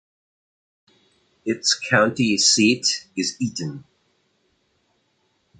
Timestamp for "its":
1.45-1.75